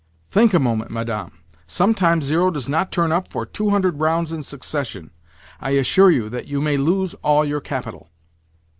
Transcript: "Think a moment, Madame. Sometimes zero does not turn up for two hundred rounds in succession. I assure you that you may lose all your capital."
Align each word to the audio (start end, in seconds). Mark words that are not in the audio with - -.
"Think 0.31 0.55
a 0.55 0.59
moment, 0.59 0.89
Madame. 0.89 1.31
Sometimes 1.67 2.25
zero 2.25 2.49
does 2.49 2.67
not 2.67 2.91
turn 2.91 3.11
up 3.11 3.27
for 3.29 3.45
two 3.45 3.69
hundred 3.69 3.99
rounds 3.99 4.31
in 4.31 4.41
succession. 4.41 5.11
I 5.59 5.73
assure 5.77 6.09
you 6.09 6.27
that 6.29 6.47
you 6.47 6.59
may 6.59 6.75
lose 6.77 7.13
all 7.21 7.45
your 7.45 7.61
capital." 7.61 8.09